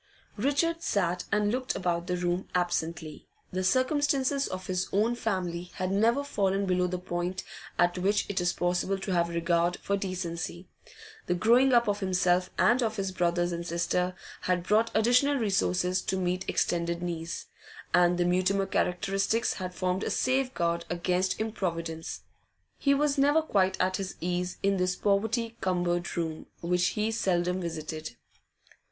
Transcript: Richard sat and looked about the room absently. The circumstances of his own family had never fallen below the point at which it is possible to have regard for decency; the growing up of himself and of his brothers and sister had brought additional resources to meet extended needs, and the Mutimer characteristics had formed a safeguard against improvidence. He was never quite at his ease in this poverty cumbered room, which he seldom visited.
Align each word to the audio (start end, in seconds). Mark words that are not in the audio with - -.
Richard 0.37 0.81
sat 0.81 1.25
and 1.31 1.51
looked 1.51 1.75
about 1.75 2.07
the 2.07 2.17
room 2.17 2.47
absently. 2.55 3.27
The 3.51 3.63
circumstances 3.63 4.47
of 4.47 4.65
his 4.65 4.87
own 4.91 5.13
family 5.13 5.69
had 5.75 5.91
never 5.91 6.23
fallen 6.23 6.65
below 6.65 6.87
the 6.87 6.97
point 6.97 7.43
at 7.77 7.99
which 7.99 8.25
it 8.27 8.41
is 8.41 8.51
possible 8.51 8.97
to 8.97 9.11
have 9.11 9.29
regard 9.29 9.77
for 9.77 9.95
decency; 9.95 10.67
the 11.27 11.35
growing 11.35 11.71
up 11.71 11.87
of 11.87 11.99
himself 11.99 12.49
and 12.57 12.81
of 12.81 12.95
his 12.95 13.11
brothers 13.11 13.51
and 13.51 13.63
sister 13.63 14.15
had 14.41 14.63
brought 14.63 14.89
additional 14.95 15.35
resources 15.35 16.01
to 16.01 16.17
meet 16.19 16.45
extended 16.49 17.03
needs, 17.03 17.45
and 17.93 18.17
the 18.17 18.25
Mutimer 18.25 18.65
characteristics 18.65 19.53
had 19.53 19.71
formed 19.71 20.03
a 20.03 20.09
safeguard 20.09 20.83
against 20.89 21.39
improvidence. 21.39 22.21
He 22.79 22.95
was 22.95 23.19
never 23.19 23.43
quite 23.43 23.79
at 23.79 23.97
his 23.97 24.15
ease 24.19 24.57
in 24.63 24.77
this 24.77 24.95
poverty 24.95 25.57
cumbered 25.61 26.17
room, 26.17 26.47
which 26.61 26.87
he 26.97 27.11
seldom 27.11 27.61
visited. 27.61 28.15